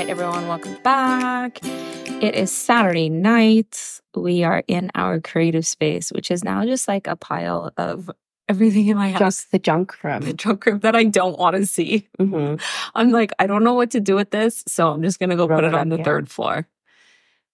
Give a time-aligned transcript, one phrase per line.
[0.00, 1.62] right, everyone, welcome back.
[1.62, 4.00] It is Saturday night.
[4.16, 8.10] We are in our creative space, which is now just like a pile of
[8.48, 9.18] everything in my house.
[9.18, 10.22] Just the junk room.
[10.22, 12.08] the junk room that I don't want to see.
[12.18, 12.54] hmm
[12.94, 15.46] I'm like, I don't know what to do with this, so I'm just gonna go
[15.46, 16.04] Roll put it on the yeah.
[16.04, 16.66] third floor.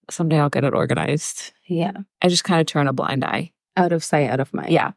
[0.09, 1.53] Someday I'll get it organized.
[1.67, 1.97] Yeah.
[2.23, 3.55] I just kind of turn a blind eye.
[3.77, 4.71] Out of sight, out of mind.
[4.71, 4.93] Yeah.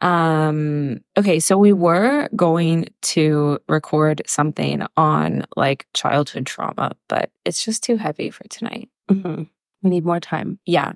[0.00, 7.64] Um okay, so we were going to record something on like childhood trauma, but it's
[7.64, 8.88] just too heavy for tonight.
[9.10, 9.44] hmm
[9.82, 10.58] We need more time.
[10.66, 10.92] Yeah.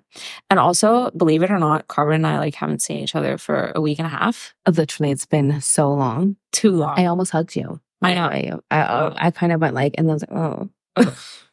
[0.50, 3.72] And also, believe it or not, Carmen and I like haven't seen each other for
[3.74, 4.54] a week and a half.
[4.66, 6.36] Literally, it's been so long.
[6.52, 6.98] Too long.
[6.98, 7.80] I almost hugged you.
[8.02, 8.26] I know.
[8.26, 10.70] I, I, I kind of went like, and then I was like, oh.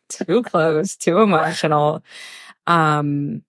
[0.10, 2.04] too close, too emotional.
[2.68, 3.44] Um,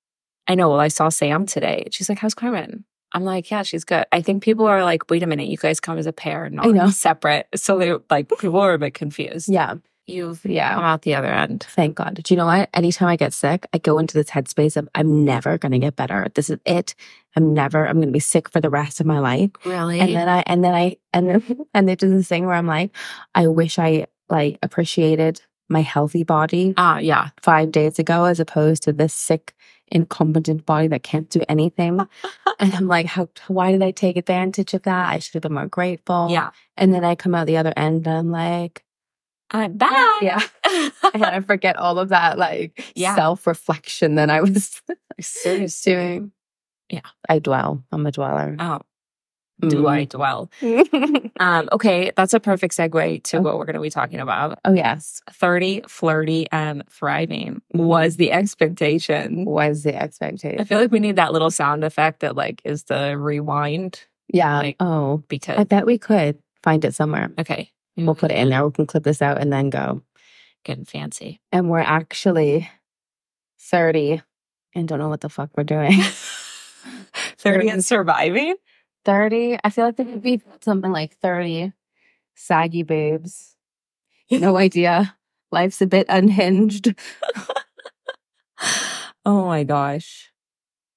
[0.46, 0.68] I know.
[0.70, 1.88] Well, I saw Sam today.
[1.90, 5.22] She's like, "How's Carmen?" I'm like, "Yeah, she's good." I think people are like, "Wait
[5.22, 6.90] a minute, you guys come as a pair, not I know.
[6.90, 9.48] separate." So they like people are a bit confused.
[9.48, 9.74] Yeah.
[10.06, 10.74] You've Yeah.
[10.74, 11.64] come out the other end.
[11.70, 12.14] Thank God.
[12.22, 12.68] Do you know what?
[12.74, 15.94] Anytime I get sick, I go into this headspace of I'm never going to get
[15.94, 16.26] better.
[16.34, 16.96] This is it.
[17.36, 19.50] I'm never, I'm going to be sick for the rest of my life.
[19.64, 20.00] Really?
[20.00, 22.66] And then I, and then I, and then, and they do this thing where I'm
[22.66, 22.90] like,
[23.36, 27.30] I wish I like appreciated my healthy body ah, yeah.
[27.40, 29.54] five days ago as opposed to this sick,
[29.88, 32.00] incompetent body that can't do anything.
[32.58, 35.08] and I'm like, how, why did I take advantage of that?
[35.08, 36.28] I should have been more grateful.
[36.30, 36.50] Yeah.
[36.76, 38.84] And then I come out the other end and I'm like,
[39.52, 40.10] I'm back.
[40.22, 40.40] Yeah.
[41.14, 43.14] and I forget all of that like Yeah.
[43.14, 44.82] self reflection that I was
[45.82, 46.32] doing.
[46.88, 47.00] Yeah.
[47.28, 47.84] I dwell.
[47.92, 48.56] I'm a dweller.
[48.58, 48.80] Oh,
[49.68, 50.50] do I dwell?
[51.40, 53.40] Um, okay, that's a perfect segue to Oh.
[53.40, 54.58] what we're going to be talking about.
[54.66, 55.22] oh, yes.
[55.30, 59.46] 30, flirty, and thriving was the expectation.
[59.46, 60.60] Was the expectation.
[60.60, 64.58] I feel like we need that little sound effect that like is the rewind yeah.
[64.58, 67.30] like- oh, because I bet we could find it somewhere.
[67.38, 68.64] okay, We'll put it in there.
[68.66, 70.02] We can clip this out and then go.
[70.64, 71.40] getting fancy.
[71.52, 72.68] And we're actually
[73.60, 74.20] 30
[74.74, 75.92] and don't know what the fuck we're doing.
[77.38, 78.54] 30 and surviving?
[79.04, 79.58] 30.
[79.64, 81.72] I feel like there could be something like 30
[82.34, 83.56] saggy boobs.
[84.30, 85.16] No idea.
[85.52, 86.94] Life's a bit unhinged.
[89.24, 90.30] oh my gosh.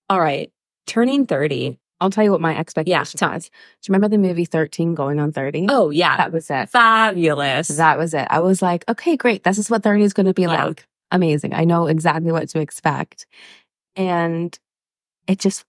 [0.09, 0.52] All right.
[0.86, 1.80] Turning 30.
[2.02, 3.46] I'll tell you what my expectation was.
[3.46, 3.50] Do
[3.88, 5.68] you remember the movie 13 going on 30?
[5.69, 6.18] Oh yeah.
[6.18, 6.69] that was it.
[6.69, 7.69] Fabulous.
[7.69, 8.28] That was it.
[8.30, 9.44] I was like, okay, great.
[9.44, 10.66] This is what 30 is going to be Yeah.
[10.66, 10.86] like.
[11.12, 11.53] Amazing.
[11.53, 13.25] I know exactly what to expect.
[13.96, 14.58] And
[15.28, 15.63] it just,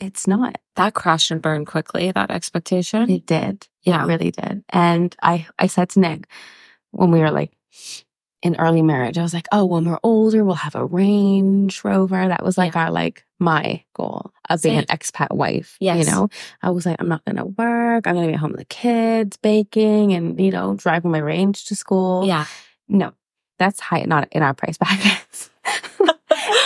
[0.00, 0.58] it's not.
[0.76, 3.10] that crashed and burned quickly, that expectation.
[3.10, 3.68] It did.
[3.82, 4.02] yeah.
[4.02, 4.64] It really did.
[4.70, 6.26] And I, I said to Nick
[6.90, 7.52] when we were like
[8.42, 12.26] in early marriage, I was like, oh, when we're older, we'll have a Range Rover.
[12.28, 15.76] That was like our, like, my goal of being an expat wife.
[15.80, 16.06] Yes.
[16.06, 16.28] You know,
[16.62, 18.06] I was like, I'm not going to work.
[18.06, 21.18] I'm going to be at home with the kids, baking and, you know, driving my
[21.18, 22.26] range to school.
[22.26, 22.46] yeah.
[22.88, 23.12] No,
[23.58, 25.50] that's high, not in our price brackets.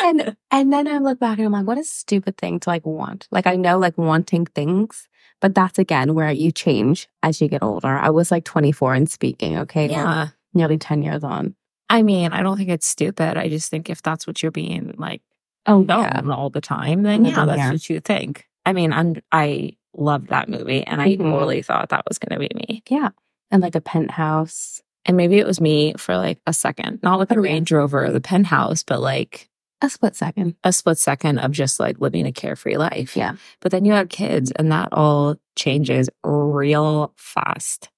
[0.05, 2.85] and and then I look back and I'm like, what a stupid thing to like
[2.87, 3.27] want.
[3.31, 5.09] Like I know like wanting things,
[5.41, 7.89] but that's again where you change as you get older.
[7.89, 9.89] I was like 24 and speaking, okay?
[9.91, 10.29] Yeah.
[10.53, 11.55] Nearly 10 years on.
[11.91, 13.37] I mean, I don't think it's stupid.
[13.37, 15.23] I just think if that's what you're being like
[15.67, 18.47] Oh known all the time, then yeah, that's what you think.
[18.67, 21.19] I mean, I'm I loved that movie and I Mhm.
[21.31, 22.83] totally thought that was gonna be me.
[22.89, 23.11] Yeah.
[23.51, 24.83] And like a penthouse.
[25.07, 27.01] And maybe it was me for like a second.
[27.03, 27.51] Not with the Oh, yeah.
[27.53, 29.49] Range Rover or the penthouse, but like
[29.85, 30.57] A split second.
[30.65, 33.17] a split second of just like living a carefree life.
[33.17, 33.37] Yeah.
[33.61, 37.91] But then you have kids and that all changes real fast.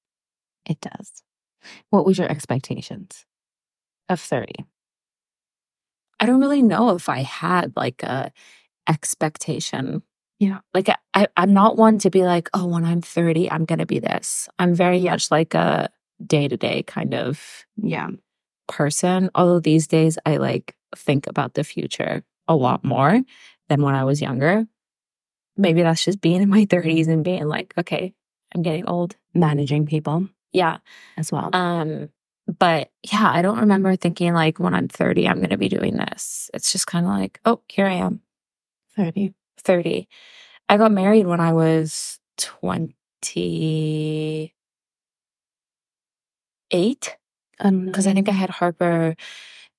[0.69, 1.23] It does.
[1.91, 3.25] What was your expectations
[4.09, 4.53] of 30?
[6.19, 8.33] I don't really know if I had like a
[8.89, 10.03] expectation.
[10.41, 10.59] Yeah.
[10.75, 13.99] Like I, I'm not one to be like, oh, when I'm 30, I'm gonna be
[14.01, 14.49] this.
[14.59, 15.89] I'm very much like a
[16.27, 18.09] day to day kind of Yeah.
[18.69, 19.31] person.
[19.35, 23.21] Although these days I like think about the future a lot more
[23.69, 24.67] than when I was younger.
[25.57, 28.15] Maybe that's just being in my 30s and being like, okay,
[28.55, 29.17] I'm getting old.
[29.35, 30.79] Managing people Yeah.
[31.17, 31.51] as well.
[31.55, 32.09] Um,
[32.59, 36.51] but yeah, I don't remember thinking like when I'm 30, I'm gonna be doing this.
[36.55, 38.21] It's just kind of like, oh, here I am.
[38.97, 39.35] 30.
[39.59, 40.09] 30.
[40.69, 44.53] I got married when I was 28
[47.61, 49.17] because I think I had Harper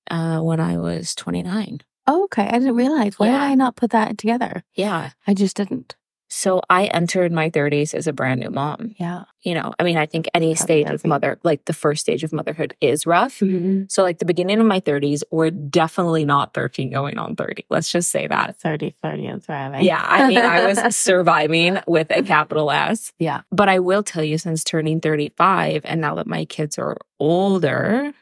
[0.09, 1.81] uh, when I was 29.
[2.09, 2.43] Oh, okay.
[2.47, 3.19] I didn't realize.
[3.19, 3.39] Why Yeah.
[3.39, 4.63] did I not put that together?
[4.75, 5.11] Yeah.
[5.27, 5.95] I just didn't.
[6.29, 8.93] So I entered my 30s as a brand new mom.
[8.99, 9.23] Yeah.
[9.43, 12.33] You know, I mean, I think any stage of mother, like the first stage of
[12.33, 13.41] motherhood is rough.
[13.87, 17.65] So, like the beginning of my 30s, we're definitely not 13 going on 30.
[17.69, 18.57] Let's just say that.
[18.59, 19.85] 30, 30 and thriving.
[19.85, 20.05] Yeah.
[20.05, 23.13] I mean, I was surviving with a capital S.
[23.19, 23.41] Yeah.
[23.49, 28.13] But I will tell you, since turning 35, and now that my kids are older,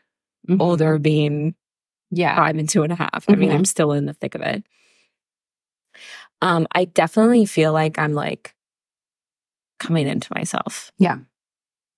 [0.48, 0.62] Mhm.
[0.62, 1.56] older being
[2.16, 2.36] Yeah.
[2.36, 3.26] five and two and a half.
[3.28, 3.52] I mean.
[3.52, 4.64] I'm still in the thick of it.
[6.42, 8.54] Um, I definitely feel like I'm like
[9.80, 10.92] coming into myself.
[10.98, 11.20] Yeah.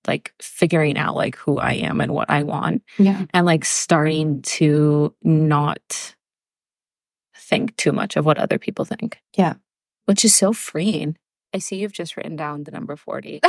[0.08, 3.25] Like figuring out like who I am and what I want Yeah.
[3.34, 6.16] and like starting to not
[7.36, 9.19] think too much of what other people think.
[9.36, 9.56] Yeah.
[10.06, 11.18] Which is so freeing.
[11.54, 13.42] I see you've just written down the number 40.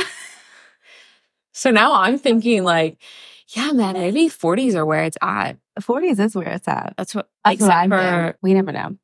[1.53, 2.97] so now I'm thinking like,
[3.55, 5.57] yeah, man, maybe 40s are where it's at.
[5.79, 6.93] 40s is where it's at.
[6.97, 8.37] That's what That's what I'm for.
[8.41, 8.95] We never know.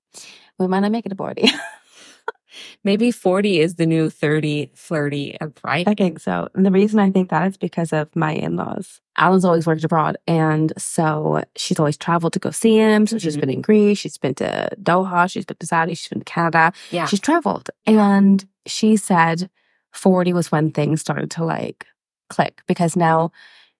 [0.60, 1.50] We might not make it to 40.
[2.84, 5.88] maybe 40 is the new 30, flirty, and right?
[5.88, 6.48] I think so.
[6.56, 9.02] And the reason I think that is because of my in laws.
[9.18, 10.18] Alan's always worked abroad.
[10.28, 13.08] And so she's always traveled to go see him.
[13.08, 13.42] So she's Mhm.
[13.42, 16.72] been in Greece, she's been to Doha, she's been to Saudi, she's been to Canada.
[16.92, 17.06] Yeah.
[17.06, 17.70] She's traveled.
[17.86, 19.50] And she said
[19.92, 21.86] 40 was when things started to like
[22.30, 23.32] click because now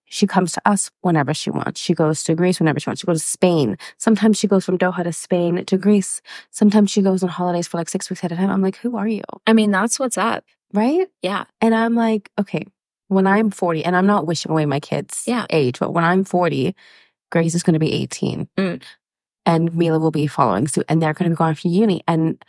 [0.08, 1.80] she comes to us whenever she wants.
[1.80, 3.00] She goes to Greece whenever she wants.
[3.00, 3.76] She goes to Spain.
[3.98, 6.22] Sometimes she goes from Doha to Spain to Greece.
[6.50, 8.50] Sometimes she goes on holidays for like six weeks at a time.
[8.50, 9.22] I'm like, who are you?
[9.46, 10.44] I mean, that's what's up.
[10.72, 11.08] Right?
[11.22, 11.44] Yeah.
[11.60, 12.66] And I'm like, okay,
[13.08, 15.46] when I'm 40, and I'm not wishing away my kids' Yeah.
[15.50, 16.74] age, but when I'm 40,
[17.30, 18.82] Grace is going to be 18 Mm.
[19.44, 22.02] and Mila will be following suit and they're going to be going to uni.
[22.06, 22.44] And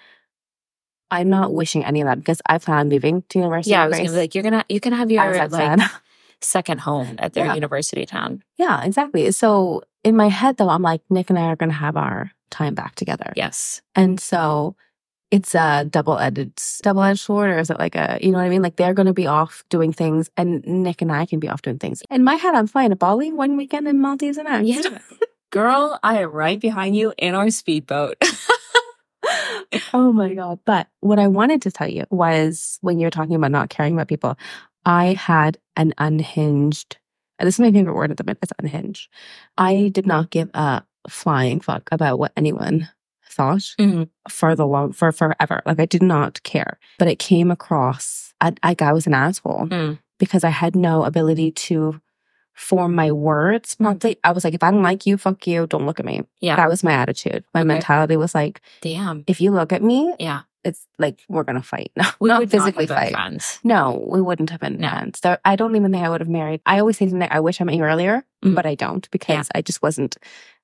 [1.10, 3.72] I'm not wishing any of that because I plan on moving to university.
[3.72, 3.84] Yeah.
[3.86, 5.80] I was like, you're gonna you can have your like.
[6.42, 7.56] second home at their Yeah.
[7.56, 8.44] university town.
[8.58, 9.32] yeah, exactly.
[9.32, 12.32] So in my head, though, I'm like, Nick and I are going to have our
[12.52, 13.34] time back together.
[13.36, 13.82] Yes.
[13.96, 14.76] And so
[15.32, 18.46] it's a double edged double edged sword, or is it like a you know what
[18.46, 18.62] I mean?
[18.62, 21.78] Like they're gonna be off doing things and Nick and I can be off doing
[21.80, 22.02] things.
[22.10, 25.00] In my head, I'm flying to Bali one weekend and Maldives and Yeah.
[25.52, 28.16] Girl, I am right behind you in our speedboat.
[29.94, 30.60] oh my god.
[30.66, 33.94] But what I wanted to tell you was when you were talking about not caring
[33.96, 34.38] about people,
[34.86, 36.98] I had an unhinged
[37.40, 39.10] this is my favorite word at the minute, it's unhinged.
[39.60, 42.90] I did not give a flying fuck about what anyone
[43.30, 43.62] thought.
[43.80, 44.10] Mhm.
[44.28, 45.62] for the long for forever.
[45.64, 48.34] Like I did not care, but it came across
[48.64, 50.00] like I was an asshole Mm.
[50.18, 52.02] because I had no ability to
[52.56, 54.18] form my words properly.
[54.24, 55.68] I was like, if I don't like you, fuck you.
[55.68, 56.24] Don't look at me.
[56.42, 56.56] Yeah.
[56.56, 57.44] That was my attitude.
[57.54, 57.68] My Okay.
[57.68, 59.24] mentality was like, Damn.
[59.28, 60.42] if you look at me, Yeah.
[60.68, 61.92] It's like we're gonna fight.
[61.98, 63.22] No, We not would physically not have been fight.
[63.22, 63.60] friends.
[63.64, 64.90] No, we wouldn't have been No.
[64.90, 65.20] friends.
[65.22, 66.62] There, I don't even think I would have married.
[66.66, 68.54] I always say to Nick, I wish I met you earlier, Mhm.
[68.56, 70.18] but I don't because I just wasn't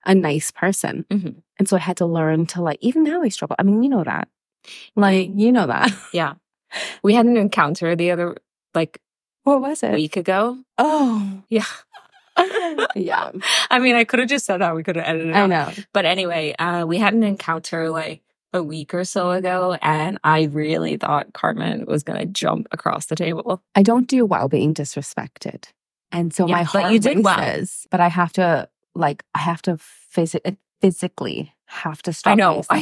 [0.05, 1.05] a nice person.
[1.09, 1.35] Mhm.
[1.57, 3.55] And so I had to learn to like, even now I struggle.
[3.57, 4.27] I mean, you know that.
[4.95, 5.91] Like, you know that.
[6.13, 6.33] Yeah.
[7.03, 8.35] We had an encounter the other
[8.75, 8.99] like
[9.43, 9.91] What was it?
[9.93, 10.57] A week ago.
[10.77, 11.65] Oh, Yeah.
[12.95, 13.31] yeah.
[13.69, 14.75] I mean, I could have just said that.
[14.75, 15.49] We could have edited it I out.
[15.49, 15.71] know.
[15.93, 18.21] But anyway, uh, we had an encounter like
[18.53, 23.07] a week or so ago, and I really thought Carmen was going to jump across
[23.07, 23.61] the table.
[23.75, 25.65] I don't do well being disrespected.
[26.11, 27.63] And so Yeah, my but heart you did well.
[27.89, 29.77] but I have to, like, I have to
[30.15, 30.51] phys- uh,
[30.81, 32.63] physically have to stop I know.
[32.69, 32.79] I,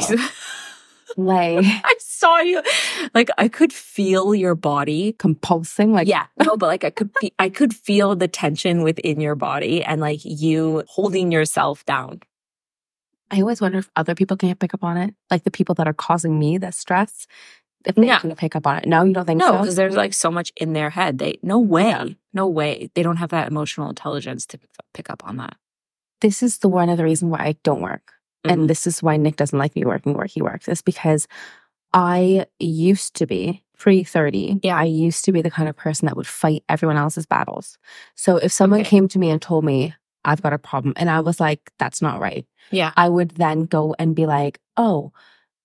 [1.17, 2.61] like, I saw you.
[3.13, 5.13] Like, I could feel your body.
[5.13, 5.91] compulsing.
[5.93, 6.25] Like, yeah.
[6.43, 10.01] No, but like, I could, fe- I could feel the tension within your body and
[10.01, 12.21] like you holding yourself down.
[13.31, 15.15] I always wonder if other people can't pick up on it.
[15.29, 17.27] Like the people that are causing me the stress,
[17.85, 18.19] if they Yeah.
[18.19, 18.85] can pick up on it.
[18.87, 19.57] No, you don't think No, so?
[19.59, 21.17] because there's like so much in their head.
[21.17, 22.05] They, no way, Yeah.
[22.33, 22.91] no way.
[22.93, 24.59] They don't have that emotional intelligence to
[24.93, 25.55] pick up on that.
[26.21, 28.11] this is the one of the reason why I don't work.
[28.45, 28.51] Mhm.
[28.53, 31.27] And this is why Nick doesn't like me working where he works, is because
[31.93, 34.59] I used to be pre 30.
[34.61, 34.77] Yeah.
[34.77, 37.79] I used to be the kind of person that would fight everyone else's battles.
[38.15, 38.89] So if someone Okay.
[38.89, 42.01] came to me and told me, I've got a problem, and I was like, that's
[42.01, 42.91] not right, Yeah.
[42.95, 45.11] I would then go and be like, oh,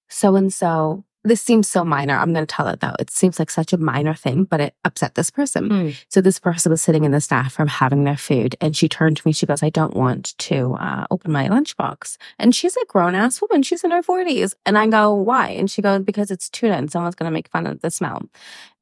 [0.08, 2.16] so and so, this seems so minor.
[2.16, 2.94] I'm going to tell it though.
[3.00, 5.68] It seems like such a minor thing, but it upset this person.
[5.68, 6.04] Mm.
[6.08, 9.16] So this person was sitting in the staff room having their food, and she turned
[9.16, 9.32] to me.
[9.32, 13.42] She goes, "I don't want to uh, open my lunchbox." And she's a grown ass
[13.42, 13.64] woman.
[13.64, 16.90] She's in her forties, and I go, "Why?" And she goes, "Because it's tuna, and
[16.90, 18.22] someone's gonna make fun of the smell."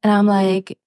[0.02, 0.78] And I'm like,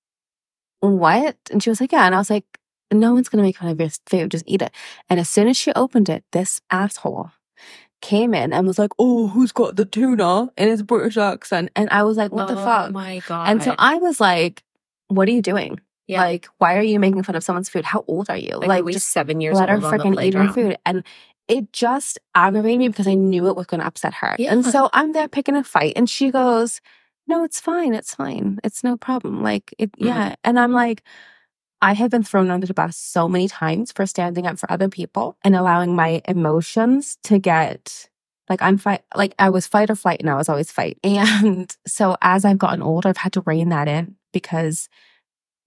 [0.82, 2.46] "What?" And she was like, "Yeah." And I was like,
[2.91, 4.32] "No one's gonna make fun of your food.
[4.32, 4.72] Just eat it."
[5.10, 7.32] And as soon as she opened it, this asshole
[8.01, 11.89] came in and was like, "Oh, who's got the tuna?" in his British accent, and
[11.89, 13.50] I was like, "What the Oh fuck?" my God.
[13.50, 14.63] And so I was like,
[15.08, 16.22] "What are you doing?" Yeah.
[16.22, 17.84] Like, why are you making fun of someone's food?
[17.84, 18.56] How old are you?
[18.56, 20.77] like, Like, just seven years let her the freaking eat her food.
[20.86, 21.03] And
[21.50, 24.36] it just aggravated me because I knew it was going to upset her.
[24.39, 26.79] And so I'm there picking a fight, and she goes,
[27.27, 27.94] "No, it's fine.
[27.94, 28.60] It's fine.
[28.63, 30.06] It's no problem." Like, it, Mhm.
[30.06, 30.36] yeah.
[30.46, 31.03] And I'm like,
[31.81, 34.89] I have been thrown under the bus so many times for standing up for other
[34.89, 38.10] people and allowing my emotions to get
[38.50, 40.98] like I'm fight like I was fight or flight and I was always fight.
[41.03, 44.89] And so as I've gotten older, I've had to rein that in because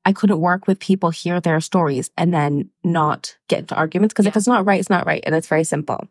[0.05, 4.15] I couldn't work with people, hear their stories, and then not get into arguments.
[4.15, 5.23] Because if it's not right, it's not right.
[5.27, 6.09] And it's very simple.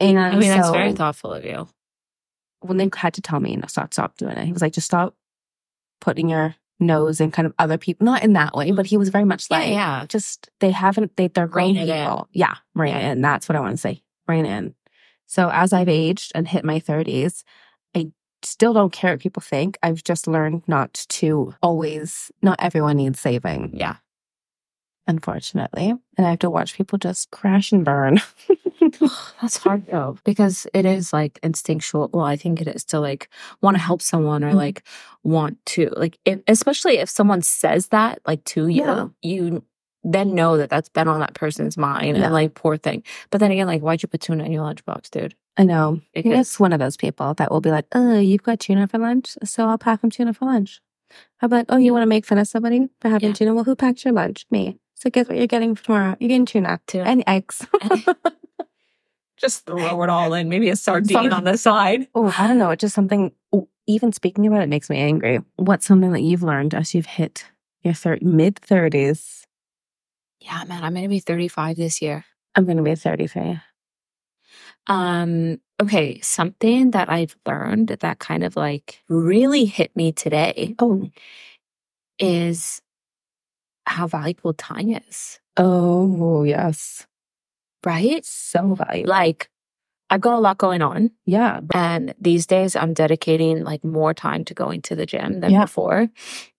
[0.00, 1.66] And I mean, that's very thoughtful of you.
[2.60, 4.44] when Nick had to tell me, no, stop, stop doing it.
[4.44, 5.14] He was like, just stop
[6.00, 8.04] putting your nose and kind of other people.
[8.04, 10.00] Not in that way, but he was very much like, yeah.
[10.00, 10.06] yeah.
[10.06, 12.04] just they haven't they they're grown it in.
[12.04, 12.28] people.
[12.32, 13.12] Yeah, rein Yeah.
[13.12, 13.20] in.
[13.20, 14.02] That's what I want to say.
[14.26, 14.74] Rein in.
[15.26, 17.44] So as I've aged and hit my thirties,
[17.96, 18.10] I
[18.42, 19.78] still don't care what people think.
[19.82, 22.30] I've just learned not to always.
[22.42, 23.96] Not everyone needs saving, Yeah.
[25.06, 28.20] unfortunately, and I have to watch people just crash and burn.
[29.40, 32.10] That's hard though, because it is like instinctual.
[32.12, 33.28] Well, I think it is to like
[33.62, 34.54] want to help someone or Mhm.
[34.56, 34.82] like
[35.22, 39.08] want to like, if, especially if someone says that like to you, Yeah.
[39.22, 39.64] you
[40.06, 42.24] then know that that's been on that person's mind Yeah.
[42.24, 43.02] and like poor thing.
[43.30, 45.34] But then again, like, why'd you put tuna in your lunchbox, dude?
[45.56, 46.00] I know.
[46.12, 48.98] Because- It's one of those people that will be like, "Oh, you've got tuna for
[48.98, 50.82] lunch, so I'll pack them tuna for lunch."
[51.38, 53.34] How about, "Oh, you want to make fun of somebody for having Yeah.
[53.34, 53.54] tuna?
[53.54, 54.44] Well, who packed your lunch?
[54.50, 54.78] Me.
[54.94, 56.16] So guess what you're getting for tomorrow?
[56.20, 57.04] You're getting tuna Tuna.
[57.04, 57.64] and eggs."
[59.36, 60.48] Just throw it all in.
[60.48, 61.04] Maybe a Sorry.
[61.04, 62.06] sardine on the side.
[62.14, 62.70] oh, I don't know.
[62.70, 63.32] It's just something.
[63.52, 65.40] oh, Even speaking about it makes me angry.
[65.56, 67.46] What's something that you've learned as you've hit
[67.82, 69.44] your thir- mid thirties?
[70.40, 72.24] Yeah, man, I'm gonna be 35 this year.
[72.54, 73.58] I'm going to be thirty-three.
[74.86, 81.08] Um, okay, something that I've learned that kind of like really hit me today Oh,
[82.18, 82.80] is
[83.86, 87.06] how valuable time is, oh yes,
[87.86, 88.24] right?
[88.24, 89.10] so valuable.
[89.10, 89.48] Like,
[90.10, 94.44] I've got a lot going on, yeah, and these days I'm dedicating like more time
[94.44, 95.62] to going to the gym than Yeah.
[95.62, 96.08] before.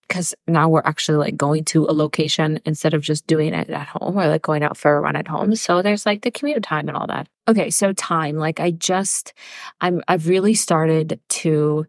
[0.08, 3.88] Because now we're actually like going to a location instead of just doing it at
[3.88, 5.56] home or like going out for a run at home.
[5.56, 7.28] So there's like the commute time and all that.
[7.48, 9.34] Okay, so time, like I just,
[9.82, 11.88] I'm, I've really started to,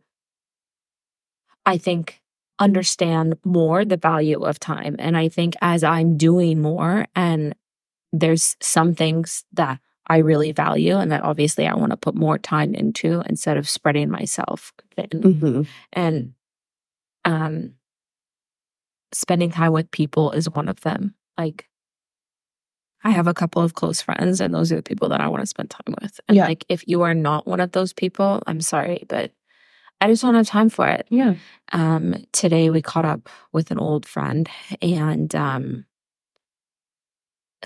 [1.67, 2.23] I think,
[2.59, 4.97] understand more the value of time.
[4.99, 7.55] And I think as I'm doing more and
[8.21, 12.39] there's some things that I really value and that obviously I want to put more
[12.39, 15.23] time into instead of spreading myself thin.
[15.23, 16.35] hmm And
[17.25, 17.73] um
[19.13, 21.15] spending time with people is one of them.
[21.39, 21.69] Like
[23.05, 25.43] I have a couple of close friends and those are the people that I want
[25.43, 26.21] to spend time with.
[26.29, 26.47] And Yeah.
[26.47, 29.33] like if you are not one of those people, I'm sorry, but
[30.01, 31.07] I just don't have time for it.
[31.09, 31.35] yeah,
[31.73, 34.49] Um, today we caught up with an old friend
[34.83, 35.85] and um,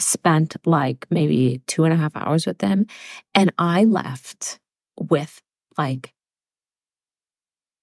[0.01, 2.87] spent like maybe two and a half hours with them.
[3.35, 4.59] And I left
[4.99, 5.41] with
[5.79, 6.13] like,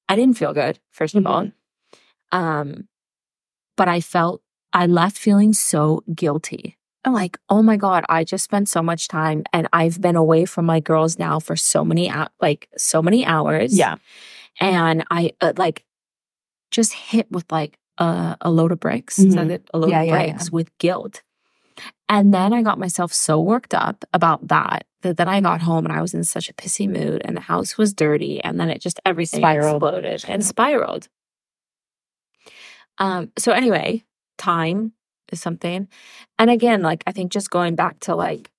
[0.09, 1.51] I didn't feel good, 1st of all.
[2.31, 2.87] Um,
[3.75, 4.41] but I felt,
[4.73, 6.77] I left feeling so guilty.
[7.05, 10.45] I'm like, oh my God, I just spent so much time and I've been away
[10.45, 13.95] from my girls now for so many, like so many hours yeah,
[14.59, 15.85] and I uh, like
[16.71, 19.51] just hit with like a, a load of bricks, that Mhm.
[19.51, 19.69] it?
[19.73, 21.21] a load Yeah, of yeah, bricks with guilt.
[22.09, 25.85] And then I got myself so worked up about that that then I got home
[25.85, 28.69] and I was in such a pissy mood and the house was dirty and then
[28.69, 29.75] it just everything Spiraled.
[29.83, 31.07] exploded and spiraled.
[32.97, 34.03] Um so anyway,
[34.37, 34.93] time
[35.31, 35.87] is something.
[36.39, 38.49] And again, like I think just going back to like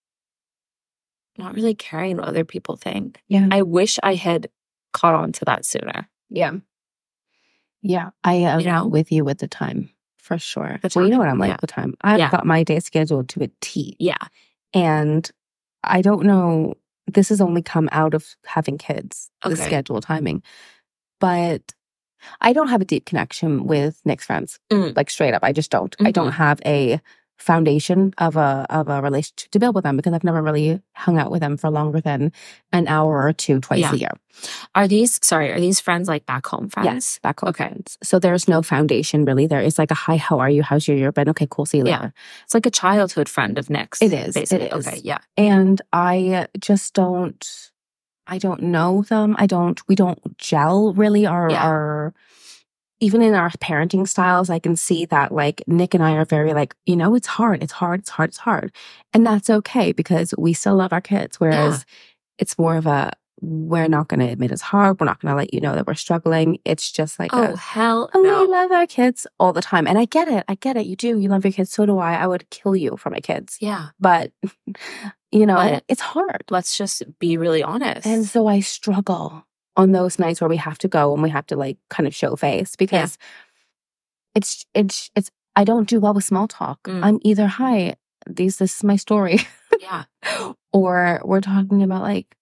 [1.37, 3.21] not really caring what other people think.
[3.29, 3.49] yeah.
[3.51, 4.49] I wish I had
[4.93, 6.09] caught on to that sooner.
[6.31, 6.53] Yeah.
[7.81, 8.11] Yeah.
[8.25, 8.87] I am You know?
[8.87, 9.91] with you with the time
[10.29, 10.79] for sure.
[10.83, 11.57] The well, you know what I'm like yeah.
[11.61, 11.95] with time.
[12.03, 12.31] I've Yeah.
[12.31, 13.97] got my day scheduled to a T.
[13.99, 14.19] Yeah.
[14.75, 15.29] And
[15.83, 16.75] I don't know,
[17.07, 20.43] this has only come out of having kids, the schedule timing.
[21.19, 21.63] But
[22.43, 24.61] I don't have a deep connection with Nick's friends.
[24.71, 24.95] Mm.
[24.95, 25.43] Like straight up.
[25.43, 25.97] I just don't.
[26.05, 27.01] I don't have a
[27.39, 31.19] foundation of a of a relationship to build with them because I've never really hung
[31.19, 32.33] out with them for longer than
[32.73, 33.93] an hour or two twice Yeah.
[33.93, 34.11] a year.
[34.75, 35.53] Are these sorry?
[35.53, 36.87] Are these friends like back home friends?
[36.87, 37.69] Yes, back home Okay.
[37.69, 37.97] friends.
[38.03, 39.47] So there's no foundation really.
[39.47, 40.63] There is like a hi, how are you?
[40.63, 41.29] How's your year been?
[41.31, 41.67] Okay, cool.
[41.67, 41.97] See you Yeah.
[41.99, 42.13] later.
[42.45, 44.03] It's like a childhood friend of Nick's.
[44.03, 44.67] It is, it Basically.
[44.69, 44.87] is.
[44.87, 45.01] Okay.
[45.05, 45.19] Yeah.
[45.37, 47.47] And I just don't.
[48.27, 49.37] I don't know them.
[49.39, 49.81] I don't.
[49.89, 51.25] We don't gel really.
[51.25, 51.65] Our Yeah.
[51.67, 52.15] our
[53.01, 56.53] even in our parenting styles, I can see that like Nick and I are very
[56.53, 57.63] like you know it's hard.
[57.63, 58.01] It's hard.
[58.01, 58.31] It's hard.
[58.31, 58.75] It's hard,
[59.13, 61.39] and that's okay because we still love our kids.
[61.41, 61.85] Whereas
[62.39, 64.99] it's more of a we're not going to admit it's hard.
[64.99, 66.59] We're not going to let you know that we're struggling.
[66.65, 69.87] It's just like Oh a, hell Oh, we love our kids all the time.
[69.87, 70.45] And I get it.
[70.49, 70.87] I get it.
[70.87, 71.19] You do.
[71.21, 71.71] You love your kids.
[71.71, 72.15] So do I.
[72.15, 73.57] I would kill you for my kids.
[73.61, 73.91] Yeah.
[74.01, 74.33] But,
[75.31, 76.43] you know, But- it's hard.
[76.51, 78.07] Let's just be really honest.
[78.07, 79.45] And so I struggle
[79.79, 82.15] on those nights where we have to go and we have to like kind of
[82.15, 83.17] show face because
[84.35, 86.83] it's, it's, it's, I don't do well with small talk.
[86.83, 87.01] Mm.
[87.05, 87.95] I'm either, hi,
[88.29, 89.41] these, this is my story.
[89.81, 90.05] yeah.
[90.73, 92.35] or we're talking about like,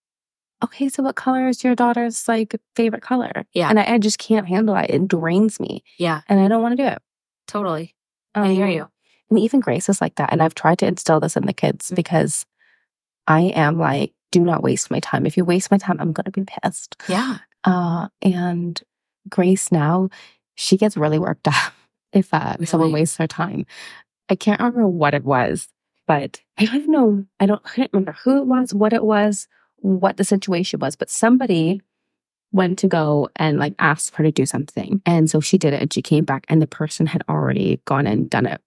[0.65, 3.45] okay, so what color is your daughter's like favorite color?
[3.53, 3.69] Yeah.
[3.71, 4.91] And I, I just can't handle it.
[4.91, 6.23] It drains me Yeah.
[6.29, 6.99] and I don't want to do it.
[7.47, 7.95] Totally.
[8.35, 8.89] I hear Um, you.
[9.31, 10.33] And even Grace is like that.
[10.33, 11.97] And I've tried to instill this in the kids Mm.
[11.97, 12.47] because
[13.27, 15.27] I am like, do not waste my time.
[15.27, 16.97] If you waste my time, I'm going to be pissed.
[17.09, 17.39] Yeah.
[17.65, 18.81] Uh, and
[19.29, 20.09] Grace now,
[20.55, 21.73] she gets really worked up
[22.13, 23.67] if uh, someone wastes her time.
[24.29, 25.69] I can't remember what it was,
[26.07, 27.25] but I don't know.
[27.41, 30.97] I don't, I can't remember who it was, what it was, what the situation was,
[30.97, 31.83] but somebody
[32.53, 35.03] went to go and like asked her to do something.
[35.05, 38.07] And so she did it and she came back and the person had already gone
[38.07, 38.61] and done it,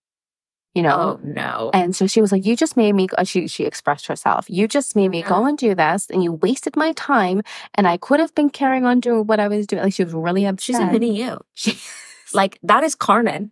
[0.76, 1.20] you know?
[1.20, 1.72] Oh no.
[1.74, 4.46] And so she was like, "You just made me." uh, She she expressed herself.
[4.50, 7.42] You just made me go and do this, and you wasted my time.
[7.76, 9.84] And I could have been carrying on doing what I was doing.
[9.84, 10.64] Like she was really upset.
[10.64, 11.40] She's a mini you.
[11.54, 11.78] She,
[12.34, 13.52] Like that is Carmen.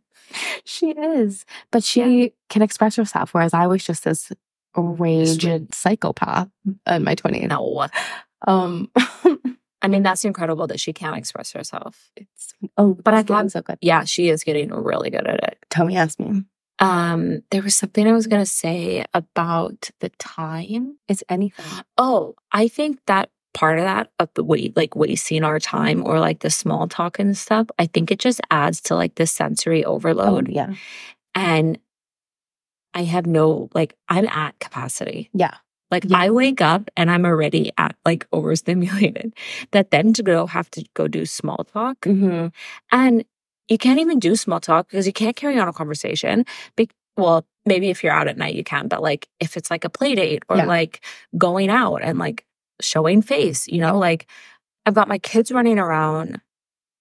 [0.65, 3.33] she is, but she can express herself.
[3.33, 4.31] Whereas I was just this
[4.75, 6.49] raged psychopath
[6.85, 7.47] in my twenties.
[7.49, 7.87] No.
[8.47, 8.91] Um,
[9.81, 12.11] I mean, that's incredible that she can't express herself.
[12.15, 13.77] it's oh, But I thought- so good.
[13.81, 15.57] Yeah, she is getting really good at it.
[15.69, 16.43] Tell me, ask me.
[16.79, 20.97] Um, there was something I was gonna say about the time.
[21.07, 21.65] It's anything.
[21.97, 26.19] Oh, I think that part of that of the wait like wasting our time or
[26.19, 29.83] like the small talk and stuff, I think it just adds to like the sensory
[29.83, 30.49] Oh overload.
[30.49, 30.73] yeah,
[31.33, 31.79] And
[32.93, 35.29] I have no like I'm at capacity.
[35.33, 35.55] yeah.
[35.89, 36.17] Like Yeah.
[36.17, 39.33] I wake up and I'm already at like overstimulated.
[39.71, 42.01] That then to go have to go do small talk.
[42.01, 42.47] Mm-hmm.
[42.91, 43.23] And
[43.69, 46.45] you can't even do small talk because you can't carry on a conversation.
[46.75, 49.83] Be- well, maybe if you're out at night you can, but like if it's like
[49.83, 50.65] a play date or Yeah.
[50.65, 51.03] like
[51.37, 52.45] going out and like
[52.81, 54.27] showing face, you know, like
[54.85, 56.39] I've got my kids running around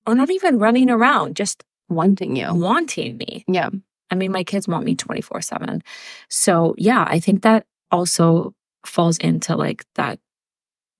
[0.07, 2.53] or not even running around, just Wanting you.
[2.53, 3.45] wanting me.
[3.47, 3.71] Yeah.
[4.11, 5.83] I mean, my kids want me 24 7.
[6.29, 8.55] So, yeah, I think that also
[8.85, 10.19] falls into like that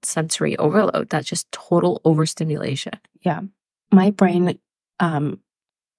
[0.03, 2.93] sensory overload, that just total overstimulation.
[3.23, 3.41] Yeah.
[3.93, 4.59] My brain,
[5.01, 5.41] um,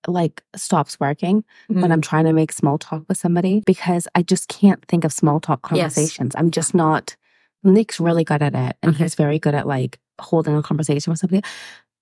[0.07, 1.81] like stops working Mm-hmm.
[1.81, 5.11] when I'm trying to make small talk with somebody because I just can't think of
[5.13, 5.95] small talk Yes.
[5.95, 6.35] conversations.
[6.37, 7.15] I'm just not.
[7.63, 9.03] Nick's really good at it, and Okay.
[9.03, 11.43] he's very good at like holding a conversation with somebody.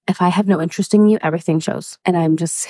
[0.07, 2.67] If I have no interest in you, everything shows, and I'm just.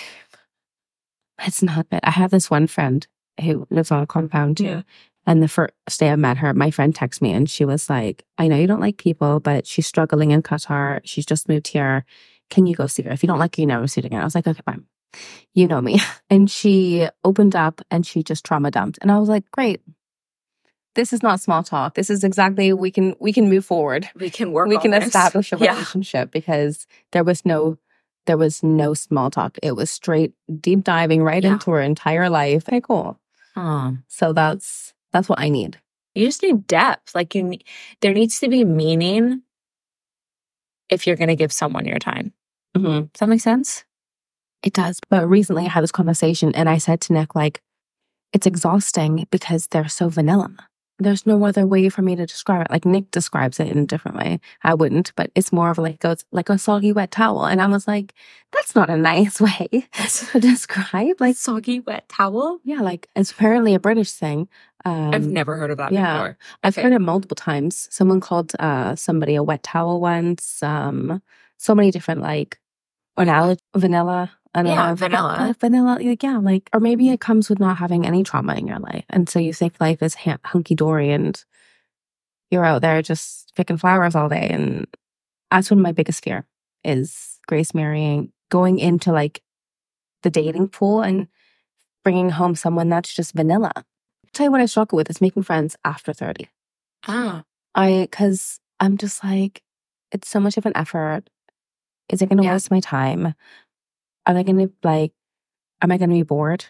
[1.46, 2.00] It's not good.
[2.04, 3.06] I have this one friend
[3.42, 4.64] who lives on a compound too.
[4.64, 4.82] Yeah.
[5.28, 8.24] And the first day I met her, my friend texted me and she was like,
[8.38, 11.02] I know you don't like people, but she's struggling in Qatar.
[11.04, 12.06] She's just moved here.
[12.52, 13.12] Can you go see her?
[13.12, 14.22] If you don't like her, you never see her again.
[14.22, 14.86] I was like, okay, fine.
[15.54, 16.00] You know me.
[16.30, 18.98] And she opened up and she just trauma dumped.
[19.02, 19.82] And I was like, great.
[20.96, 21.94] This is not small talk.
[21.96, 24.10] This is exactly we can we can move forward.
[24.16, 25.06] we can work we can this.
[25.06, 25.74] establish a Yeah.
[25.74, 27.78] relationship because there was no
[28.26, 29.58] there was no small talk.
[29.62, 31.54] It was straight deep diving right Yeah.
[31.54, 32.64] into her entire life.
[32.68, 33.20] Okay, cool.
[33.56, 35.80] Um, So that's that's what I need.
[36.16, 37.14] you just need depth.
[37.14, 37.64] Like you need,
[38.02, 39.42] there needs to be meaning
[40.90, 42.34] if you're going to give someone your time.
[42.76, 43.08] Mm-hmm.
[43.14, 43.84] Does that make sense?
[44.64, 45.00] It does.
[45.10, 47.62] But recently I had this conversation and I said to Nick, like,
[48.34, 50.56] it's exhausting because they're so vanilla.
[50.98, 52.72] There's no other way for me to describe it.
[52.72, 54.40] Like Nick describes it in a different way.
[54.64, 57.46] I wouldn't, but it's more of like goes like a soggy wet towel.
[57.46, 58.14] And I was like,
[58.54, 61.20] that's not a nice way to describe.
[61.20, 62.60] Like, soggy wet towel.
[62.64, 64.48] yeah, like it's apparently a British thing.
[64.86, 66.14] Um, I've never heard of that yeah.
[66.14, 66.38] before.
[66.64, 67.90] I've heard it multiple times.
[67.92, 70.64] Someone called uh, somebody a wet towel once.
[70.64, 71.22] Um,
[71.58, 72.60] so many different like
[73.18, 75.56] vanilla, vanilla, Yeah, vanilla.
[75.60, 75.98] vanilla.
[76.02, 79.06] like, Yeah, like or maybe it comes with not having any trauma in your life,
[79.10, 81.44] and so you think life is ha- hunky dory, and
[82.52, 84.48] you're out there just picking flowers all day.
[84.50, 84.88] And
[85.52, 86.46] that's one of my biggest fear
[86.84, 89.42] is Grace marrying, going into like
[90.24, 91.28] the dating pool and
[92.04, 93.72] bringing home someone that's just vanilla.
[94.34, 96.50] tell you what I struggle with is making friends after thirty.
[97.08, 99.62] Ah, I because I'm just like
[100.12, 101.24] it's so much of an effort.
[102.10, 102.54] Is it going to Yeah.
[102.54, 103.34] waste my time?
[104.28, 105.12] Are they going to like?
[105.82, 106.66] Am I going to be bored?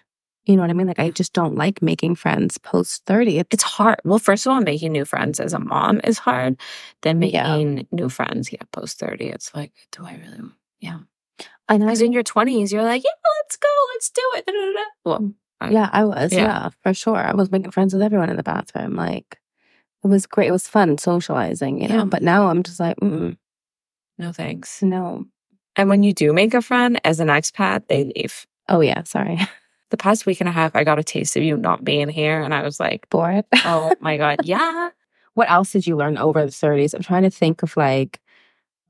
[0.45, 0.87] You know what I mean?
[0.87, 3.39] Like I just don't like making friends post thirty.
[3.39, 3.99] It's it's hard.
[4.03, 6.59] Well, first of all, making new friends as a mom is hard.
[7.01, 7.57] Then Yeah.
[7.57, 10.49] making new friends, yeah, post 30, it's like, do I really?
[10.79, 10.99] Yeah.
[11.67, 13.09] I Because in your 20s, you're like, yeah,
[13.41, 14.45] let's go, let's do it.
[14.45, 14.83] da, da, da.
[15.03, 16.39] Well, I- yeah, I was Yeah.
[16.41, 16.69] yeah.
[16.83, 17.17] for sure.
[17.17, 18.95] I was making friends with everyone in the bathroom.
[18.95, 19.39] Like
[20.03, 20.49] it was great.
[20.49, 21.97] It was fun socializing, you know.
[21.99, 22.05] Yeah.
[22.05, 23.35] But now I'm just like, mm,
[24.19, 24.83] no thanks.
[24.83, 25.25] no.
[25.75, 28.47] And when you do make a friend as an expat, they leave.
[28.69, 29.39] Oh yeah, sorry,
[29.91, 32.41] The past week and a half, I got a taste of you not being here.
[32.41, 33.45] And I was like, bored.
[33.65, 34.89] oh my God, yeah.
[35.35, 36.93] what else did you learn over the 30s?
[36.93, 38.19] I'm trying to think of like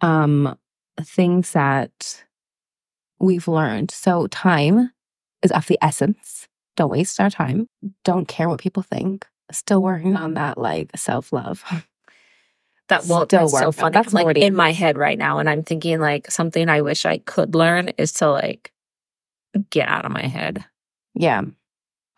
[0.01, 0.57] um
[1.01, 2.23] things that
[3.19, 3.91] we've learned.
[3.91, 4.91] So time
[5.41, 6.47] is of the essence.
[6.75, 7.67] Don't waste our time.
[8.03, 9.25] Don't care what people think.
[9.51, 11.63] Still working on that like self-love.
[12.89, 13.93] That well, Still that's so funny.
[13.93, 17.05] That's like already- in my head right now, and I'm thinking like something I wish
[17.05, 18.71] I could learn is to like
[19.69, 20.63] get out of my head.
[21.13, 21.41] Yeah.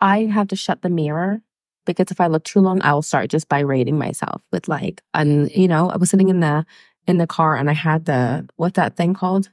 [0.00, 1.40] I have to shut the mirror
[1.86, 5.50] because if I look too long, I will start just berating myself with like, and
[5.52, 6.66] you know, I was sitting in the
[7.06, 9.50] in the car and I had the what's that thing called?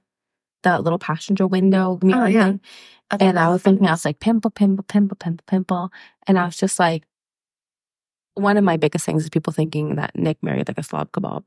[0.64, 2.46] The little passenger window mirror Oh, yeah.
[2.46, 2.60] thing.
[3.20, 5.92] And I was thinking, I was like, pimple, pimple, pimple, pimple, pimple.
[6.28, 7.04] And I was just like,
[8.36, 11.44] one of my biggest things is people thinking that Nick married like a slob kebab.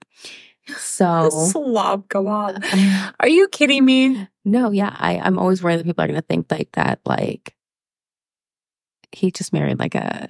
[0.76, 3.14] So, slob kebab.
[3.20, 4.28] Are you kidding me?
[4.44, 7.54] no, yeah, I, I'm always worried that people are going to think like that, like
[9.12, 10.28] he just married like a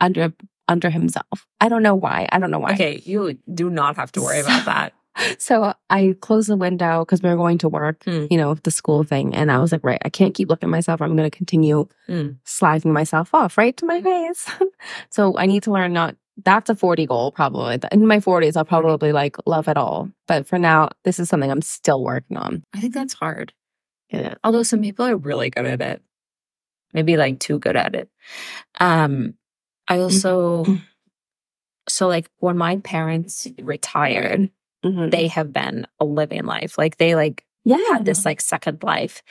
[0.00, 0.32] under
[0.68, 1.46] under himself.
[1.60, 2.28] I don't know why.
[2.30, 2.72] I don't know why.
[2.72, 4.92] Okay, you do not have to worry about that.
[5.38, 8.26] So I closed the window because we were going to work, Hmm.
[8.30, 9.34] you know, the school thing.
[9.34, 11.00] And I was like, right, I can't keep looking at myself.
[11.00, 12.36] I'm going to continue Mm.
[12.44, 14.46] sliding myself off right to my face.
[15.10, 17.78] so I need to learn not, that's a 40 goal probably.
[17.92, 20.10] In my 40s, I'll probably like love it all.
[20.26, 22.64] But for now, this is something I'm still working on.
[22.74, 23.52] I think that's hard.
[24.10, 24.34] Yeah.
[24.44, 26.02] Although some people are really good at it.
[26.92, 28.08] Maybe like too good at it.
[28.80, 29.34] Um
[29.88, 30.64] I also
[31.88, 34.50] so like when my parents retired,
[34.84, 35.10] Mhm.
[35.10, 36.76] they have been a living life.
[36.78, 37.78] Like they like yeah.
[37.92, 39.22] had this like second life.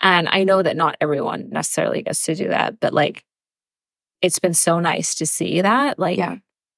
[0.00, 3.24] And I know that not everyone necessarily gets to do that, but like
[4.22, 6.36] it's been so nice to see that like Yeah.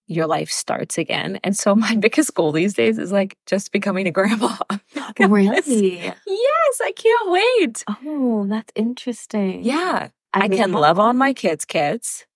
[0.08, 1.38] your life starts again.
[1.44, 4.56] And so my biggest goal these days is like just becoming a grandma.
[4.70, 5.96] I'm not gonna miss- Really?
[6.26, 7.84] Yes, I can't wait.
[8.04, 9.62] Oh, that's interesting.
[9.64, 10.08] Yeah.
[10.34, 12.26] I, mean, can love on my kids' kids,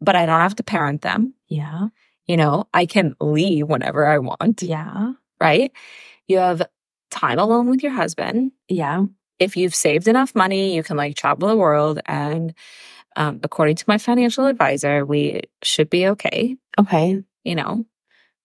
[0.00, 1.34] but I don't have to parent them.
[1.48, 1.88] Yeah.
[2.26, 5.14] You know, I can leave whenever I want, Yeah.
[5.40, 5.72] Right?
[6.28, 6.62] You have
[7.10, 8.52] time alone with your husband.
[8.68, 9.04] Yeah.
[9.38, 12.00] If you've saved enough money, you can like travel the world.
[12.06, 12.54] And
[13.16, 16.56] um, according to my financial advisor, we should be okay.
[16.78, 17.22] Okay.
[17.44, 17.84] You know,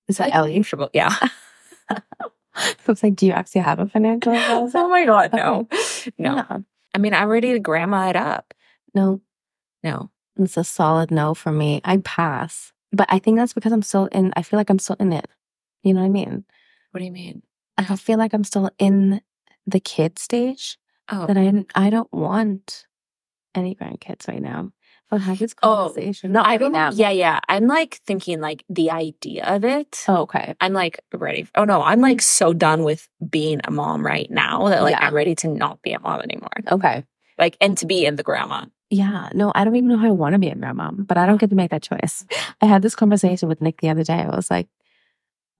[0.07, 0.53] Is that like, Ellie?
[0.55, 0.89] comfortable.
[0.93, 1.13] Yeah.
[1.89, 2.01] I
[2.87, 4.77] was like, do you actually have a financial advisor?
[4.77, 5.31] oh my God.
[5.33, 5.67] No.
[6.17, 6.35] No.
[6.35, 6.57] Yeah.
[6.93, 8.53] I mean, I'm ready to grandma it up.
[8.93, 9.21] No,
[9.83, 10.09] No.
[10.39, 11.81] it's a solid no for me.
[11.83, 12.71] I pass.
[12.93, 15.27] But I think that's because I'm still in, I feel like I'm still in it.
[15.83, 16.45] You know what I mean?
[16.95, 17.41] What do you mean?
[17.77, 19.19] I feel like I'm still in
[19.67, 20.77] the kid stage
[21.11, 22.85] Oh, that I, I don't want
[23.53, 24.71] any grandkids right now.
[25.11, 26.91] I have this Oh, conversation, not I don't now.
[26.93, 27.41] Yeah, yeah.
[27.49, 30.05] I'm like thinking like the idea of it.
[30.07, 30.55] Oh, okay.
[30.61, 31.49] I'm like ready.
[31.55, 32.45] Oh no, I'm like mm-hmm.
[32.45, 35.05] so done with being a mom right now that like Yeah.
[35.05, 36.47] I'm ready to not be a mom anymore.
[36.71, 37.03] Okay.
[37.37, 38.67] Like and to be in the grandma.
[38.89, 41.25] Yeah, no, I don't even know how I want to be a grandma, but I
[41.25, 42.25] don't get to make that choice.
[42.61, 44.13] I had this conversation with Nick the other day.
[44.21, 44.69] I was like,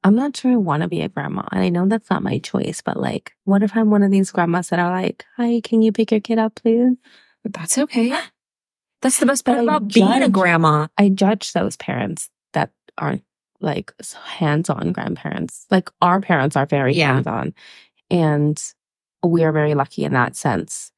[0.06, 1.44] I'm not sure I want to be a grandma.
[1.52, 4.30] And I know that's not my choice, but like, what if I'm one of these
[4.32, 6.96] grandmas that are like, hi, can you pick your kid up, please?
[7.44, 8.16] That's okay.
[9.02, 10.88] That's the best part I about being a grandma.
[10.98, 13.24] I judge those parents that aren't
[13.62, 13.94] like
[14.26, 15.66] hands on grandparents.
[15.72, 17.14] Like, our parents are very Yeah.
[17.14, 17.54] hands on,
[18.12, 18.62] and
[19.24, 20.92] we are very lucky in that sense.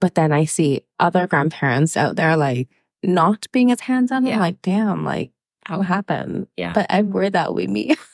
[0.00, 2.68] But then I see other grandparents out there like
[3.02, 4.26] not being as hands on.
[4.26, 4.34] Yeah.
[4.34, 5.32] I'm like, damn, like,
[5.66, 6.46] how happened?
[6.56, 6.72] Yeah.
[6.74, 7.96] But I'm worried that be me.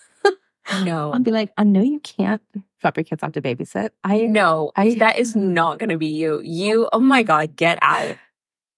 [0.84, 1.12] No.
[1.12, 2.42] I'll be like, I know you can't
[2.80, 3.90] drop your kids off to babysit.
[4.04, 6.40] I No, I- that is not gonna be you.
[6.42, 8.16] You oh my god, get out.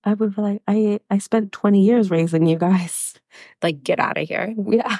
[0.04, 3.14] I would be like, I I spent 20 years raising you guys.
[3.62, 4.54] Like get out of here.
[4.68, 4.98] Yeah.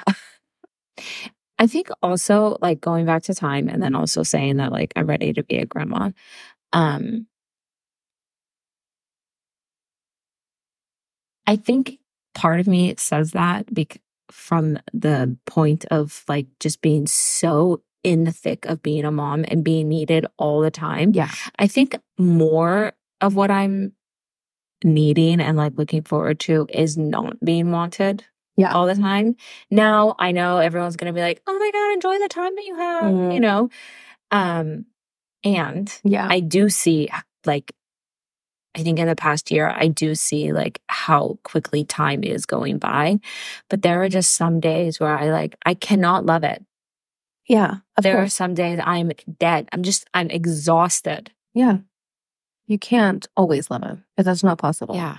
[1.57, 5.07] I think also like going back to time and then also saying that like I'm
[5.07, 6.11] ready to be a grandma.
[6.73, 7.27] Um
[11.47, 11.99] I think
[12.35, 18.23] part of me says that bec- from the point of like just being so in
[18.23, 21.11] the thick of being a mom and being needed all the time.
[21.13, 21.29] Yeah.
[21.57, 23.93] I think more of what I'm
[24.83, 28.23] needing and like looking forward to is not being wanted
[28.55, 28.73] Yeah.
[28.73, 29.35] all the time.
[29.69, 32.65] Now I know everyone's going to be like, "Oh my god, enjoy the time that
[32.65, 33.33] you have," Mhm.
[33.33, 33.69] you know.
[34.31, 34.85] Um
[35.43, 36.27] and Yeah.
[36.29, 37.09] I do see
[37.45, 37.73] like
[38.79, 42.77] I think in the past year I do see like how quickly time is going
[42.77, 43.19] by.
[43.69, 46.63] But there are just some days where I like I cannot love it.
[47.47, 47.77] yeah.
[47.97, 49.67] Of there are some days I'm dead.
[49.73, 51.31] I'm just I'm exhausted.
[51.53, 51.79] Yeah.
[52.67, 53.97] You can't always love it.
[54.23, 54.95] That's not possible.
[54.95, 55.17] Yeah.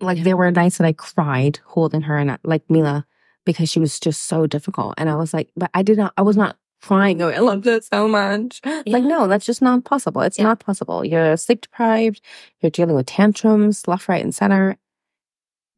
[0.00, 0.24] Like Yeah.
[0.24, 3.06] there were nights that I cried holding her and like Mila
[3.46, 4.94] because she was just so difficult.
[4.98, 7.18] And I was like, but I did not, I was not crying.
[7.18, 8.60] going, I love this so much.
[8.86, 10.20] Like, no, that's just not possible.
[10.22, 10.44] It's Yeah.
[10.44, 11.04] not possible.
[11.04, 12.20] You're sleep deprived.
[12.60, 14.76] You're dealing with tantrums left, right, and center.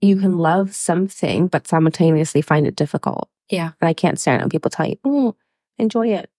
[0.00, 3.28] You can love something, but simultaneously find it difficult.
[3.50, 3.70] Yeah.
[3.80, 5.36] And I can't stand it when people tell you, oh,
[5.78, 6.30] enjoy it.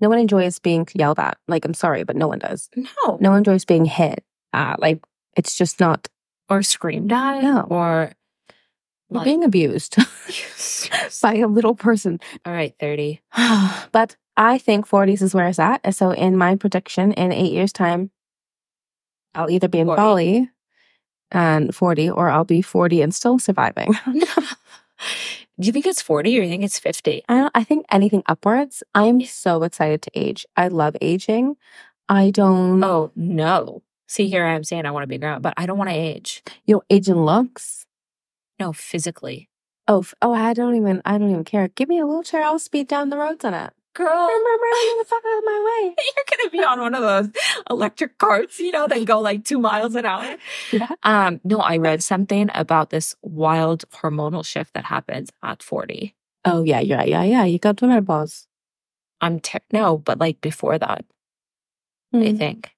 [0.00, 1.38] No one enjoys being yelled at.
[1.48, 2.68] Like, I'm sorry, but no one does.
[2.76, 3.16] No.
[3.20, 4.22] No one enjoys being hit.
[4.52, 5.02] Uh, like,
[5.36, 6.08] it's just not
[6.48, 7.42] Or screamed at.
[7.42, 7.62] No.
[7.70, 8.12] Or
[9.10, 9.96] you're like, being abused
[11.22, 12.20] by a little person.
[12.44, 13.20] all right, 30.
[13.92, 15.94] but I think 40s is where it's at.
[15.94, 18.10] So, in my prediction, in eight years' time,
[19.34, 19.96] I'll either be in 40.
[19.96, 20.50] Bali
[21.30, 23.92] and 40, or I'll be 40 and still surviving.
[25.58, 27.24] Do you think it's 40 or you think it's 50?
[27.28, 28.82] I, don't, I think anything upwards.
[28.94, 30.44] I'm so excited to age.
[30.56, 31.56] I love aging.
[32.08, 32.82] I don't.
[32.84, 33.82] Oh, no.
[34.06, 35.90] See, here I am saying I want to be a grandma, but I don't want
[35.90, 36.42] to age.
[36.66, 37.85] You know, aging looks.
[38.58, 39.48] No, physically.
[39.88, 41.02] Oh, f- oh, I don't even.
[41.04, 41.68] I don't even care.
[41.68, 42.42] Give me a wheelchair.
[42.42, 43.72] I'll speed down the roads on it.
[43.94, 45.94] Girl, the fuck out of my way.
[46.16, 47.30] you're going to be on one of those
[47.70, 50.36] electric carts, you know, that go like two miles an hour.
[50.72, 50.88] Yeah.
[51.02, 56.14] Um, no, I read something about this wild hormonal shift that happens at 40.
[56.44, 57.44] Oh yeah, yeah, yeah, yeah.
[57.44, 58.46] You got the menopause.
[59.20, 61.04] I'm ter- no, but like before that,
[62.12, 62.38] I Mm.
[62.38, 62.72] think.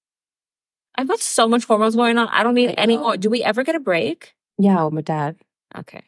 [0.96, 2.28] I've got so much hormones going on.
[2.28, 3.02] I don't need I any know.
[3.02, 3.16] more.
[3.16, 4.34] Do we ever get a break?
[4.58, 5.36] Yeah, oh, my dad.
[5.76, 6.02] Okay.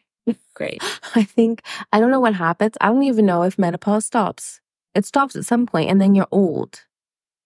[0.55, 0.83] Great.
[1.14, 2.75] I think I don't know what happens.
[2.81, 4.61] I don't even know if menopause stops.
[4.94, 6.81] It stops at some point, and then you're old.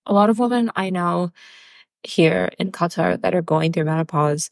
[0.06, 1.30] a lot of women I know
[2.02, 4.50] here in Qatar that are going through menopause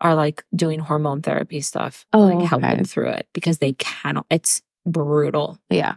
[0.00, 2.76] are like doing hormone therapy stuff, Oh, like help okay.
[2.76, 4.26] them through it because they cannot.
[4.30, 5.58] It's brutal.
[5.70, 5.96] Yeah.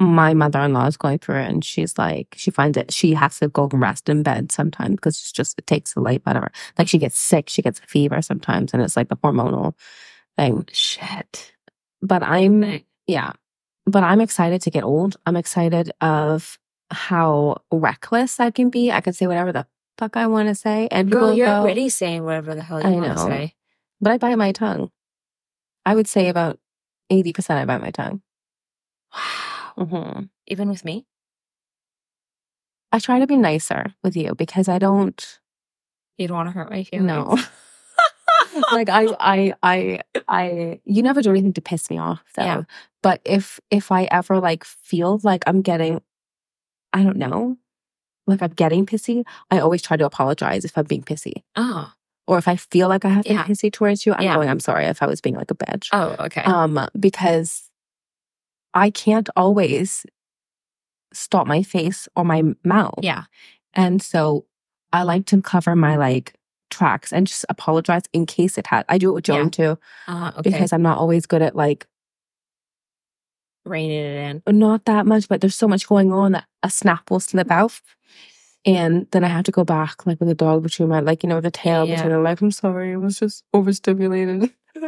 [0.00, 2.92] My mother in law is going through it, and she's like, she finds it.
[2.92, 6.22] She has to go rest in bed sometimes because it's just it takes the life
[6.26, 6.52] out of her.
[6.78, 9.74] Like she gets sick, she gets a fever sometimes, and it's like the hormonal
[10.40, 10.66] thing.
[10.72, 11.52] Shit.
[12.02, 13.32] But I'm yeah,
[13.86, 15.16] but I'm excited to get old.
[15.26, 16.58] I'm excited of
[16.90, 18.90] how reckless I can be.
[18.90, 19.66] I can say whatever the
[19.98, 22.88] fuck I want to say, and Girl, you're go, already saying whatever the hell you
[22.88, 23.28] I want to know.
[23.28, 23.54] say.
[24.00, 24.90] But I bite my tongue.
[25.84, 26.58] I would say about
[27.10, 27.60] eighty percent.
[27.60, 28.22] I bite my tongue.
[29.14, 29.86] Wow.
[29.86, 31.06] hmm Even with me?
[32.92, 35.38] I try to be nicer with you because I don't.
[36.18, 37.06] You don't want to hurt my feelings?
[37.06, 37.38] No.
[38.72, 42.44] Like I, I, I, I, you never do anything to piss me off though.
[42.44, 42.62] Yeah.
[43.02, 46.00] But if, if I ever like feel like I'm getting,
[46.92, 47.56] I don't know,
[48.26, 51.42] like I'm getting pissy, I always try to apologize if I'm being pissy.
[51.56, 51.92] Oh.
[52.26, 53.44] Or if I feel like I have been Yeah.
[53.44, 54.34] pissy towards you, I'm Yeah.
[54.36, 55.88] going, I'm sorry if I was being like a bitch.
[55.92, 56.42] Oh, okay.
[56.42, 57.70] Um, because
[58.74, 60.06] I can't always
[61.12, 63.00] stop my face or my mouth.
[63.02, 63.24] yeah.
[63.74, 64.46] And so
[64.92, 66.34] I like to cover my like
[66.70, 68.84] tracks and just apologize in case it had.
[68.88, 69.50] I do it with Joan Yeah.
[69.50, 69.78] too
[70.08, 70.50] Uh, okay.
[70.50, 71.86] because I'm not always good at like
[73.66, 74.58] Reining it in.
[74.58, 77.78] not that much, but there's so much going on that a snap will slip out.
[78.64, 81.28] And then I have to go back like with a dog between my like, you
[81.28, 81.96] know, the tail Yeah.
[81.96, 84.50] between the like, I'm sorry, it was just overstimulated.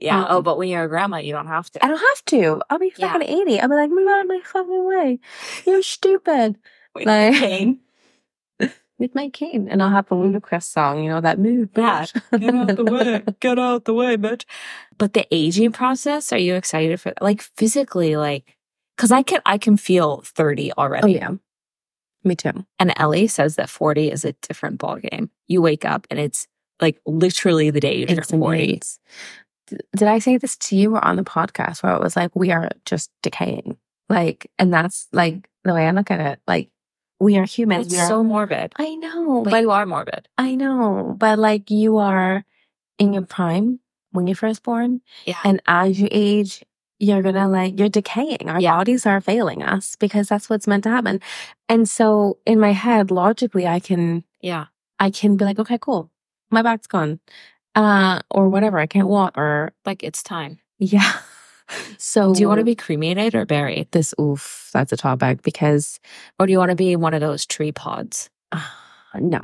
[0.00, 0.20] yeah.
[0.20, 1.84] Um, oh, but when you're a grandma, you don't have to.
[1.84, 2.60] I don't have to.
[2.70, 3.12] I'll be Yeah.
[3.12, 3.60] fucking 80.
[3.60, 5.18] I'll be like, move out of my fucking way.
[5.66, 6.56] You're stupid.
[6.94, 7.80] Like- pain.
[8.98, 9.68] With my cane.
[9.68, 10.40] And I'll have a mm.
[10.40, 11.68] Ludacris song, you know, that move.
[11.76, 12.06] Yeah.
[12.32, 13.22] Get out the way.
[13.40, 14.44] Get out the way, bitch.
[14.96, 18.56] But the aging process, are you excited for like physically, like
[18.96, 21.04] because I can I can feel 30 already.
[21.04, 21.30] Oh yeah.
[22.24, 22.64] Me too.
[22.78, 25.28] And Ellie says that 40 is a different ballgame.
[25.46, 26.46] You wake up and it's
[26.80, 28.80] like literally the day you turn 40.
[29.68, 32.34] D- Did I say this to you or on the podcast where it was like,
[32.34, 33.76] we are just decaying?
[34.08, 36.40] Like, and that's like the way I look at it.
[36.46, 36.70] Like,
[37.20, 37.86] we are humans.
[37.86, 38.72] It's we are, so morbid.
[38.76, 40.28] I know, But but you are morbid.
[40.38, 42.44] I know, but like you are
[42.98, 43.80] in your prime
[44.12, 45.00] when you're first born.
[45.24, 45.36] Yeah.
[45.44, 46.64] And as you age,
[46.98, 48.48] you're gonna like, you're decaying.
[48.48, 48.76] Our Yeah.
[48.76, 51.20] bodies are failing us because that's what's meant to happen.
[51.68, 54.66] And so in my head, logically, I can yeah.
[54.98, 56.10] I can be like, okay, cool.
[56.50, 57.20] My back's gone.
[57.74, 58.78] Uh, or whatever.
[58.78, 60.58] I can't walk or Like it's time.
[60.78, 61.20] yeah.
[61.98, 63.90] So Do you want to be cremated or buried?
[63.92, 65.98] this oof, that's a topic because
[66.38, 68.30] Or do you want to be one of those tree pods?
[68.52, 68.60] uh,
[69.18, 69.40] no.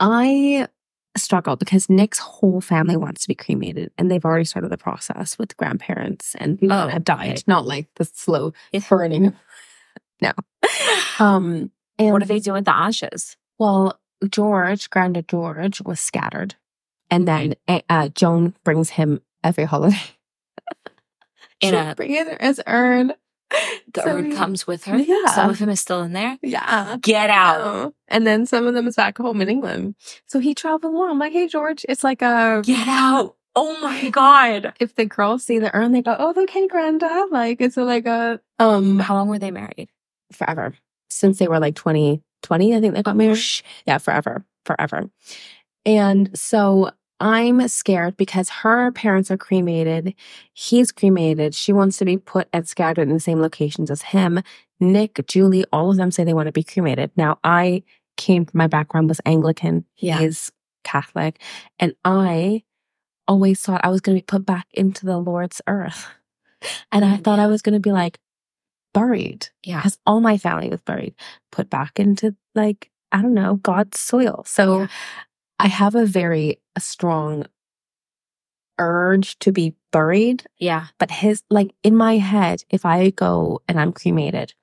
[0.00, 0.68] I
[1.16, 5.38] struggle because Nick's whole family wants to be cremated and they've already started the process
[5.38, 7.42] with grandparents and people Oh, have died.
[7.46, 8.52] Not like the slow
[8.88, 9.34] burning.
[10.22, 10.32] no.
[11.18, 13.36] Um and what do they do with the ashes?
[13.58, 16.54] Well, George, Grandad George, was scattered,
[17.10, 19.96] and then uh, uh, Joan brings him every holiday.
[21.60, 23.12] In She'll a- bring it his urn.
[23.94, 24.96] The So urn comes with her.
[24.96, 25.26] Yeah.
[25.34, 26.36] Some of him is still in there.
[26.42, 26.96] Yeah.
[27.00, 27.60] Get out.
[27.60, 27.94] Oh.
[28.08, 29.94] And then some of them is back home in England.
[30.26, 31.20] So he traveled along.
[31.20, 32.62] Like, hey, George, it's like a.
[32.64, 33.36] Get out.
[33.54, 34.74] Oh my God.
[34.80, 38.38] If the girls see the urn, they go, "Oh, okay, Grandad." Like it's like a
[38.58, 39.88] um How long were they married?
[40.32, 40.74] forever
[41.08, 43.38] since they were like 20, 20, I think they got married.
[43.38, 43.62] Shh.
[43.86, 45.08] Yeah, forever, forever.
[45.86, 50.14] And so I'm scared because her parents are cremated.
[50.52, 51.54] He's cremated.
[51.54, 54.42] She wants to be put and scattered in the same locations as him.
[54.80, 57.10] Nick, Julie, all of them say they want to be cremated.
[57.16, 57.82] Now, I
[58.18, 59.84] came, from my background was Anglican.
[59.96, 60.18] Yeah.
[60.18, 60.52] He's
[60.84, 61.40] Catholic.
[61.78, 62.62] And I
[63.26, 66.06] always thought I was going to be put back into the Lord's earth.
[66.92, 67.24] And I Mm.
[67.24, 68.18] thought I was going to be like
[68.94, 69.78] buried Yeah.
[69.78, 71.14] because all my family was buried,
[71.52, 74.42] put back into like, I don't know, God's soil.
[74.46, 74.86] So Yeah.
[75.58, 77.46] I have a very strong
[78.78, 80.86] urge to be buried, Yeah.
[80.98, 84.54] but his like in my head, if I go and I'm cremated,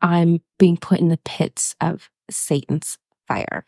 [0.00, 3.64] I'm being put in the pits of Satan's fire.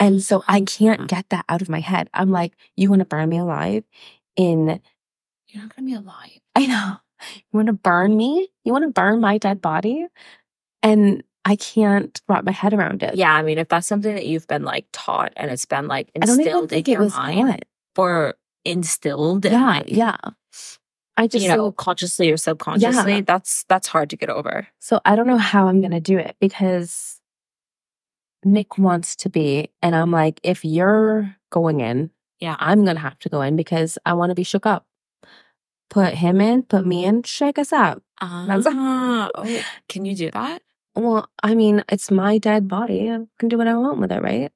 [0.00, 2.10] And so I ah, can't get that out of my head.
[2.12, 3.84] I'm like, you want to burn me alive
[4.36, 4.80] in
[5.48, 6.40] You're not gonna be alive.
[6.54, 6.96] I know.
[7.36, 8.48] You want to burn me?
[8.64, 10.06] You want to burn my dead body?
[10.82, 13.16] And I can't wrap my head around it.
[13.16, 16.10] Yeah, I mean, if that's something that you've been like taught and it's been like
[16.16, 17.64] I don't even instilled in think it your was mind
[17.96, 20.16] or instilled in, Yeah, yeah.
[21.16, 23.20] I just you know, so, consciously or subconsciously, Yeah.
[23.26, 24.66] that's that's hard to get over.
[24.80, 27.20] so I don't know how I'm gonna do it because
[28.44, 32.56] Nick wants to be, and I'm like, if you're going in, Yeah.
[32.58, 34.86] I'm gonna have to go in because I want to be shook up.
[35.90, 38.02] Put him in, put me in, shake us up.
[38.20, 40.62] Ah, oh, can you do that?
[40.96, 43.10] Well, I mean, it's my dead body.
[43.10, 44.52] I can do what I want with it, right?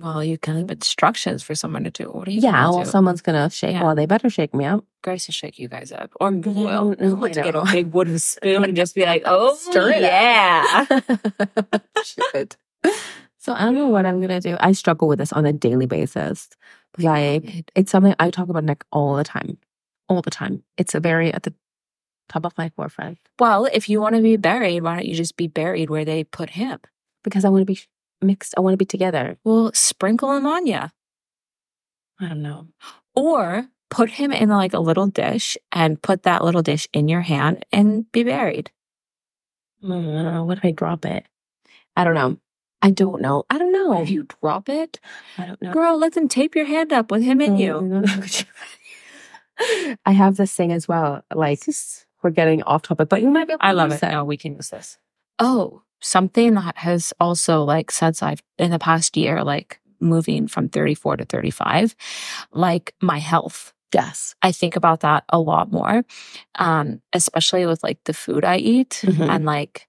[0.00, 2.04] Well, you can have instructions for someone to do.
[2.04, 2.90] What are you Yeah, gonna well, do?
[2.90, 3.72] someone's gonna shake.
[3.72, 3.82] Yeah.
[3.82, 4.84] Well, they better shake me up.
[5.02, 6.10] Grace will shake you guys up.
[6.20, 8.94] Or Mm, mm well, mm, mm, no, we'll get a big wooden spoon and just
[8.94, 10.84] be like, oh, Stir it yeah.
[12.04, 12.56] Shit.
[13.38, 14.56] So I don't know what I'm gonna do.
[14.60, 16.48] I struggle with this on a daily basis.
[16.98, 19.58] Like it's something I talk about Nick all the time,
[20.08, 20.62] all the time.
[20.76, 21.54] It's a very at the
[22.28, 25.36] top of my forefront Well, if you want to be buried, why don't you just
[25.36, 26.78] be buried where they put him?
[27.24, 27.80] because I want to be
[28.22, 28.54] mixed.
[28.56, 29.36] I want to be together.
[29.44, 30.80] Well, sprinkle him on you.
[32.20, 32.68] I don't know.
[33.14, 37.20] Or put him in like a little dish and put that little dish in your
[37.22, 38.70] hand and be buried.
[39.82, 41.24] Mm, What if I drop it?
[41.96, 42.38] I don't know.
[42.82, 43.44] I don't know.
[43.50, 44.00] I don't know.
[44.02, 45.00] If you drop it,
[45.36, 45.72] I don't know.
[45.72, 47.74] girl, let them tape your hand up with him in you.
[47.74, 48.46] Mm.
[50.06, 51.22] I have this thing as well.
[51.34, 51.60] Like
[52.22, 53.52] we're getting off topic, but you might be.
[53.54, 54.10] Able to I love use it.
[54.10, 54.98] No, we can use this.
[55.38, 60.68] Oh, something that has also like since I've in the past year, like moving from
[60.68, 61.94] 34 to 35,
[62.52, 63.72] like my health.
[63.94, 64.34] Yes.
[64.42, 66.04] I think about that a lot more,
[66.56, 69.28] um, especially with like the food I eat Mhm.
[69.28, 69.86] and like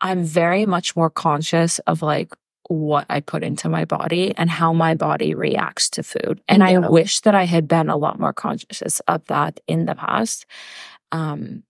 [0.00, 2.34] I'm very much more conscious of like
[2.68, 6.40] what I put into my body and how my body reacts to food.
[6.48, 9.94] And I wish that I had been a lot more conscious of that in the
[9.94, 10.46] past.
[11.12, 11.62] Um,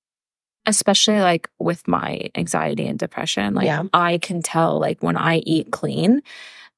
[0.68, 3.54] especially like with my anxiety and depression.
[3.54, 3.84] Like Yeah.
[3.94, 6.22] I can tell like when I eat clean,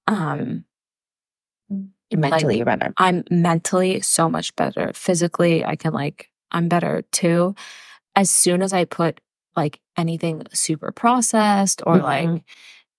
[0.07, 0.65] um,
[2.11, 2.93] Mentally, you're better.
[2.97, 4.93] I'm mentally so much better.
[4.95, 7.55] Physically, I can like, I'm better too.
[8.17, 9.21] As soon as I put
[9.57, 12.03] like anything super processed or Mhm.
[12.03, 12.45] like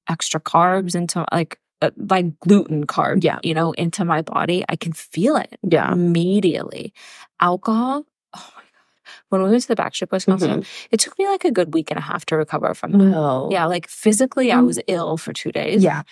[0.10, 3.40] extra carbs into like, uh, like gluten carbs, Yeah.
[3.44, 5.92] you know, into my body, I can feel it Yeah.
[5.92, 6.94] immediately.
[7.40, 9.14] Alcohol, oh my God.
[9.30, 10.66] When we went to the Backstreet Boys concert, Mhm.
[10.92, 12.98] it took me like a good week and a half to recover from that.
[12.98, 13.50] No.
[13.52, 14.66] Yeah, like physically, I Mm.
[14.66, 16.04] was ill for two days Yeah.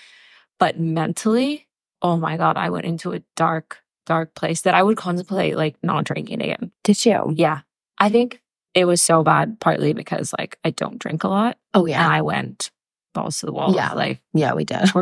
[0.60, 1.68] but mentally,
[2.02, 5.76] oh my God, I went into a dark, dark place that I would contemplate like
[5.84, 6.72] not drinking again.
[6.84, 7.34] Did you?
[7.36, 7.62] Yeah.
[7.98, 8.42] I think
[8.74, 12.08] it was so bad, partly because like I don't drink a lot Oh and yeah.
[12.08, 12.72] I went
[13.18, 13.74] balls to the wall.
[13.76, 13.94] Yeah.
[13.94, 14.94] Like, Yeah, we did.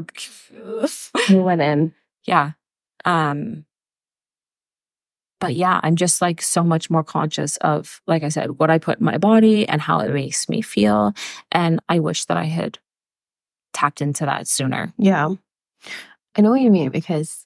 [1.30, 1.94] We went in.
[2.26, 2.52] yeah.
[3.06, 3.66] Um,
[5.42, 8.78] but yeah, I'm just like so much more conscious of, like I said, what I
[8.80, 11.14] put in my body and how it makes me feel.
[11.52, 12.80] And I wish that I had
[13.74, 14.94] tapped into that sooner.
[14.98, 15.30] Yeah.
[16.36, 17.46] I know what you mean because,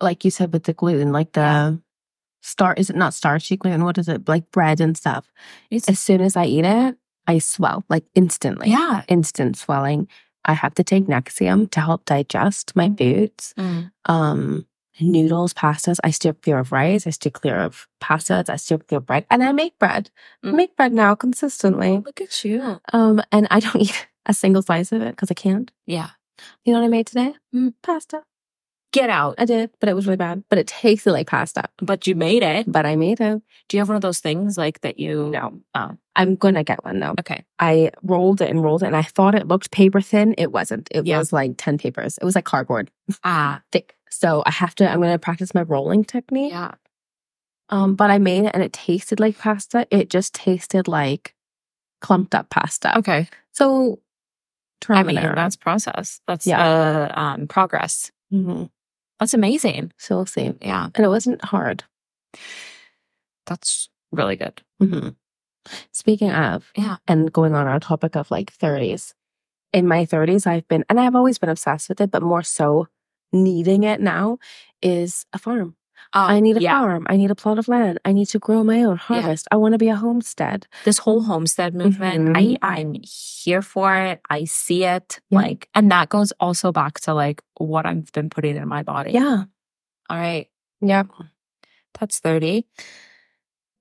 [0.00, 1.80] like you said with the gluten, like the
[2.42, 3.84] star is it not starchy gluten?
[3.84, 4.28] What is it?
[4.28, 5.30] Like bread and stuff.
[5.70, 8.70] It's, As soon as I eat it, I swell like instantly.
[8.70, 9.02] yeah.
[9.08, 10.08] Instant swelling.
[10.44, 13.54] I have to take Nexium to help digest my foods.
[13.58, 13.90] Mm.
[14.06, 14.66] Um,
[15.00, 15.98] noodles, pastas.
[16.02, 17.06] I steer clear of rice.
[17.06, 18.48] I steer clear of pastas.
[18.48, 20.10] I steer clear of bread, and I make bread.
[20.42, 20.54] I Mm.
[20.56, 21.98] make bread now consistently.
[22.04, 22.80] Look at you.
[22.92, 25.70] Um, and I don't eat a single slice of it because I can't.
[25.86, 26.10] Yeah.
[26.64, 27.34] You know what I made today?
[27.54, 27.74] Mm.
[27.82, 28.22] Pasta.
[28.92, 29.36] Get out.
[29.38, 30.42] I did, but it was really bad.
[30.48, 31.64] But it tasted like pasta.
[31.80, 32.70] But you made it.
[32.70, 33.40] But I made it.
[33.68, 35.60] Do you have one of those things like that you No.
[35.76, 37.14] Oh, I'm gonna get one though.
[37.20, 37.44] okay.
[37.60, 40.34] I rolled it and rolled it, and I thought it looked paper thin.
[40.38, 40.88] It wasn't.
[40.90, 41.18] It Yeah.
[41.18, 42.18] was like ten papers.
[42.18, 42.90] It was like cardboard
[43.22, 43.94] Ah, thick.
[44.10, 44.90] So I have to.
[44.90, 46.50] I'm gonna practice my rolling technique.
[46.52, 46.72] yeah.
[47.68, 49.86] Um, but I made it, and it tasted like pasta.
[49.92, 51.36] It just tasted like
[52.00, 52.98] clumped up pasta.
[52.98, 53.28] Okay.
[53.52, 54.00] So,
[54.88, 56.20] I mean, that's process.
[56.26, 56.60] That's Yeah.
[56.60, 58.10] uh um progress.
[58.32, 58.70] Mhm.
[59.20, 59.92] That's amazing.
[59.98, 60.52] So we'll see.
[60.62, 60.88] Yeah.
[60.94, 61.84] And it wasn't hard.
[63.46, 64.62] That's really good.
[64.82, 65.16] Mhm.
[65.92, 66.98] Speaking of, Yeah.
[67.08, 69.14] and going on our topic of like 30s,
[69.72, 72.88] in my 30s, I've been, and I've always been obsessed with it, but more so
[73.32, 74.38] needing it now
[74.82, 75.76] is a farm.
[76.12, 76.80] I need a yeah.
[76.80, 77.06] farm.
[77.08, 77.98] I need a plot of land.
[78.04, 79.46] I need to grow my own harvest.
[79.52, 80.66] I want to be a homestead.
[80.84, 82.36] this whole homestead movement Mhm.
[82.62, 85.38] i i'm here for it i see it Yeah.
[85.42, 89.12] like and that goes also back to like what i've been putting in my body
[89.12, 89.44] Yeah.
[90.10, 90.48] all right
[90.80, 91.06] Yep.
[91.98, 92.64] that's 30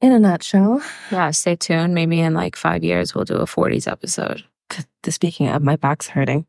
[0.01, 0.81] In a nutshell.
[1.11, 4.43] yeah stay tuned maybe in like five years we'll do a 40s episode
[5.03, 6.45] The, Speaking of, my back's hurting.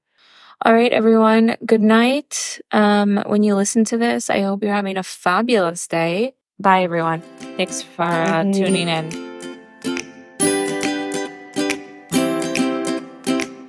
[0.62, 1.56] All right everyone.
[1.64, 2.60] Good night.
[2.72, 6.34] Um when you listen to this i hope you're having a fabulous day.
[6.58, 7.22] Bye everyone.
[7.56, 9.29] Thanks for uh, tuning in